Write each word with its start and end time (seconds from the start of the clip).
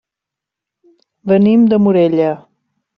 Venim 1.33 1.71
de 1.75 1.83
Morella. 1.85 2.35